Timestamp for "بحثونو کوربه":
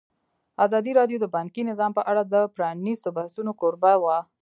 3.17-3.93